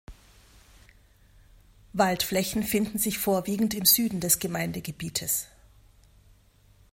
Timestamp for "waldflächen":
1.93-2.63